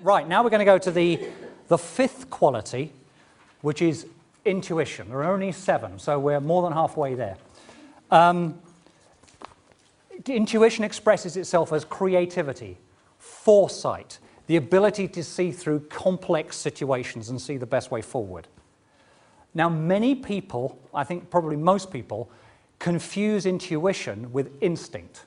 [0.00, 1.20] Right, now we're going to go to the,
[1.66, 2.92] the fifth quality,
[3.62, 4.06] which is
[4.44, 5.08] intuition.
[5.08, 7.36] There are only seven, so we're more than halfway there.
[8.12, 8.60] Um,
[10.24, 12.78] intuition expresses itself as creativity,
[13.18, 18.46] foresight, the ability to see through complex situations and see the best way forward.
[19.52, 22.30] Now, many people, I think probably most people,
[22.78, 25.24] confuse intuition with instinct.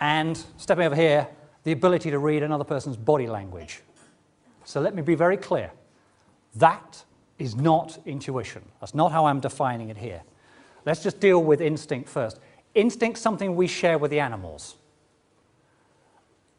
[0.00, 1.28] And stepping over here,
[1.64, 3.80] the ability to read another person's body language.
[4.64, 5.70] So let me be very clear.
[6.56, 7.04] That
[7.38, 8.62] is not intuition.
[8.80, 10.22] That's not how I'm defining it here.
[10.84, 12.38] Let's just deal with instinct first.
[12.74, 14.76] Instinct's something we share with the animals.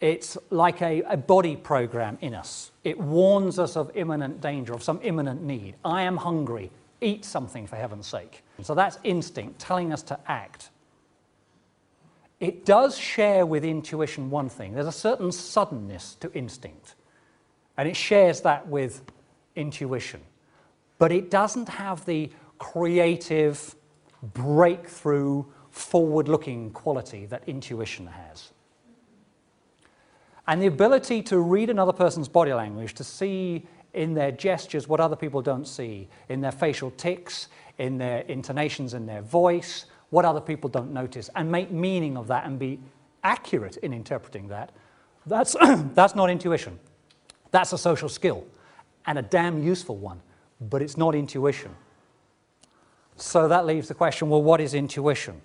[0.01, 2.71] It's like a, a, body program in us.
[2.83, 5.75] It warns us of imminent danger, of some imminent need.
[5.85, 6.69] I am hungry.
[7.01, 8.43] Eat something for heaven's sake.
[8.61, 10.69] So that's instinct telling us to act.
[12.45, 14.73] It does share with intuition one thing.
[14.75, 16.93] There's a certain suddenness to instinct.
[17.75, 19.01] And it shares that with
[19.55, 20.21] intuition.
[20.99, 23.73] But it doesn't have the creative,
[24.21, 28.51] breakthrough, forward looking quality that intuition has.
[30.45, 33.65] And the ability to read another person's body language, to see
[33.95, 37.47] in their gestures what other people don't see, in their facial tics,
[37.79, 42.27] in their intonations in their voice, what other people don't notice, and make meaning of
[42.27, 42.79] that and be
[43.23, 44.71] accurate in interpreting that,
[45.25, 45.55] that's,
[45.93, 46.79] that's not intuition.
[47.51, 48.45] That's a social skill
[49.07, 50.21] and a damn useful one,
[50.61, 51.75] but it's not intuition.
[53.15, 55.41] So that leaves the question well, what is intuition?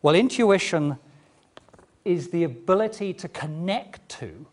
[0.00, 0.98] Well, intuition
[2.04, 4.46] is the ability to connect to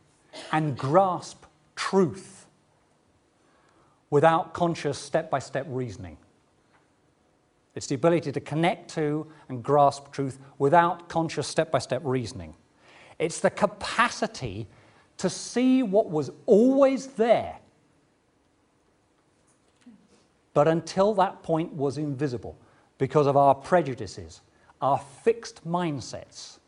[0.51, 2.45] and grasp truth
[4.09, 6.17] without conscious step by step reasoning.
[7.79, 12.53] It's the ability to connect to and grasp truth without conscious step by step reasoning.
[13.19, 14.67] It's the capacity
[15.15, 17.57] to see what was always there,
[20.53, 22.57] but until that point was invisible
[22.97, 24.41] because of our prejudices,
[24.81, 26.59] our fixed mindsets.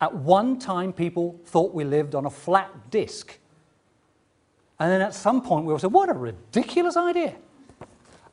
[0.00, 3.38] At one time, people thought we lived on a flat disk.
[4.80, 7.36] And then at some point, we all said, What a ridiculous idea!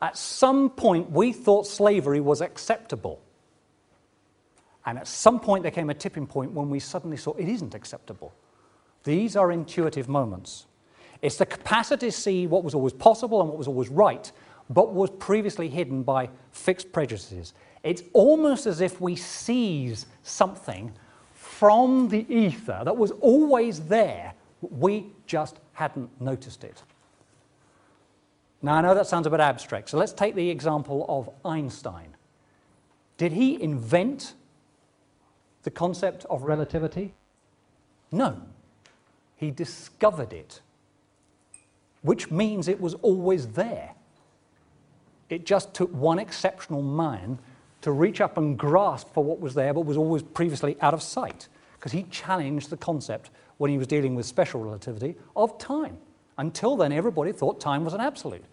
[0.01, 3.19] At some point, we thought slavery was acceptable.
[4.85, 7.73] And at some point, there came a tipping point when we suddenly saw it isn't
[7.73, 8.33] acceptable.
[9.03, 10.65] These are intuitive moments.
[11.21, 14.31] It's the capacity to see what was always possible and what was always right,
[14.69, 17.53] but was previously hidden by fixed prejudices.
[17.83, 20.93] It's almost as if we seize something
[21.33, 26.83] from the ether that was always there, we just hadn't noticed it.
[28.61, 32.15] Now, I know that sounds a bit abstract, so let's take the example of Einstein.
[33.17, 34.33] Did he invent
[35.63, 37.13] the concept of relativity?
[38.11, 38.41] No.
[39.35, 40.61] He discovered it,
[42.01, 43.93] which means it was always there.
[45.29, 47.37] It just took one exceptional man
[47.81, 51.03] to reach up and grasp for what was there but was always previously out of
[51.03, 55.97] sight, because he challenged the concept when he was dealing with special relativity of time.
[56.37, 58.45] Until then, everybody thought time was an absolute.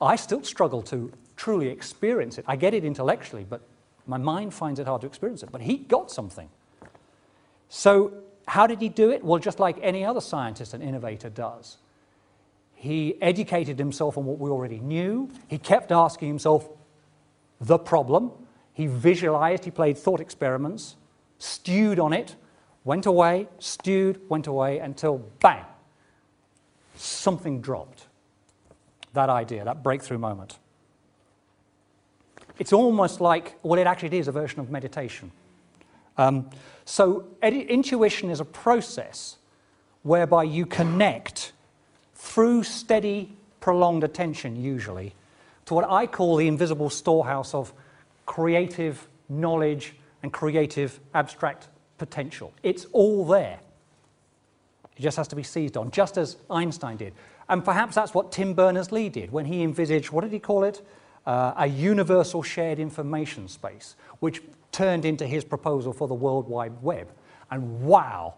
[0.00, 2.44] I still struggle to truly experience it.
[2.48, 3.62] I get it intellectually, but
[4.06, 5.50] my mind finds it hard to experience it.
[5.52, 6.48] But he got something.
[7.68, 8.12] So,
[8.46, 9.24] how did he do it?
[9.24, 11.78] Well, just like any other scientist and innovator does.
[12.74, 15.30] He educated himself on what we already knew.
[15.48, 16.68] He kept asking himself
[17.60, 18.30] the problem.
[18.72, 20.96] He visualized, he played thought experiments,
[21.38, 22.36] stewed on it,
[22.84, 25.64] went away, stewed, went away until bang,
[26.96, 28.06] something dropped.
[29.12, 30.58] That idea, that breakthrough moment.
[32.58, 35.30] It's almost like, well, it actually is a version of meditation.
[36.18, 36.50] Um,
[36.84, 39.36] so, intuition is a process
[40.02, 41.52] whereby you connect
[42.14, 45.14] through steady, prolonged attention, usually,
[45.66, 47.72] to what I call the invisible storehouse of
[48.24, 51.68] creative knowledge and creative abstract
[51.98, 52.52] potential.
[52.62, 53.58] It's all there.
[54.96, 57.12] It just has to be seized on, just as Einstein did.
[57.48, 60.86] And perhaps that's what Tim Berners-Lee did when he envisaged, what did he call it?
[61.26, 66.82] Uh, a universal shared information space, which turned into his proposal for the World Wide
[66.82, 67.08] Web.
[67.50, 68.34] And wow,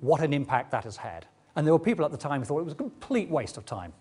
[0.00, 1.26] what an impact that has had.
[1.54, 3.64] And there were people at the time who thought it was a complete waste of
[3.64, 3.92] time,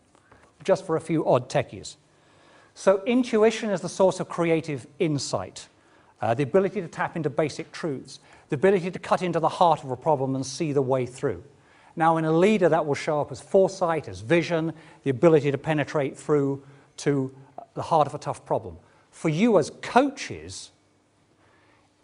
[0.63, 1.95] just for a few odd techies.
[2.73, 5.67] So intuition is the source of creative insight
[6.25, 8.19] uh, the ability to tap into basic truths,
[8.49, 11.43] the ability to cut into the heart of a problem and see the way through.
[11.95, 14.73] Now, in a leader, that will show up as foresight, as vision,
[15.03, 16.63] the ability to penetrate through
[16.97, 17.31] to
[17.75, 18.77] the heart of a tough problem.
[19.11, 20.71] For you as coaches,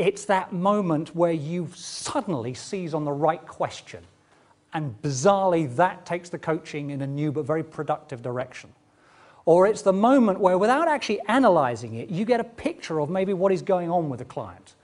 [0.02, 4.04] It's that moment where you suddenly seize on the right question.
[4.74, 8.72] And bizarrely, that takes the coaching in a new but very productive direction.
[9.46, 13.34] Or it's the moment where, without actually analyzing it, you get a picture of maybe
[13.34, 14.76] what is going on with the client.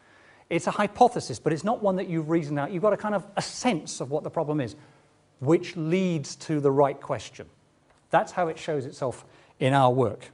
[0.49, 2.71] It's a hypothesis, but it's not one that you've reasoned out.
[2.71, 4.75] You've got a kind of a sense of what the problem is,
[5.39, 7.47] which leads to the right question.
[8.09, 9.25] That's how it shows itself
[9.59, 10.31] in our work.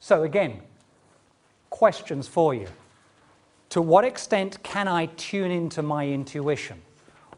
[0.00, 0.60] So, again,
[1.70, 2.68] questions for you.
[3.70, 6.82] To what extent can I tune into my intuition?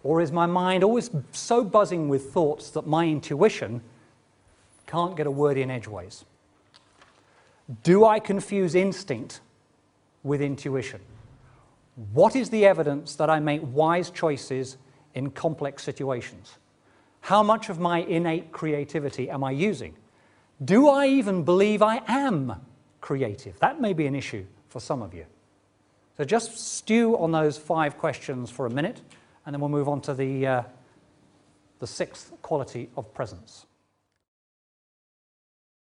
[0.02, 3.82] Or is my mind always so buzzing with thoughts that my intuition
[4.88, 6.24] can't get a word in edgeways?
[7.82, 9.40] Do I confuse instinct
[10.22, 11.00] with intuition?
[12.12, 14.78] What is the evidence that I make wise choices
[15.14, 16.56] in complex situations?
[17.20, 19.94] How much of my innate creativity am I using?
[20.64, 22.54] Do I even believe I am
[23.00, 23.58] creative?
[23.60, 25.26] That may be an issue for some of you.
[26.16, 29.00] So just stew on those five questions for a minute,
[29.44, 30.62] and then we'll move on to the, uh,
[31.78, 33.66] the sixth quality of presence.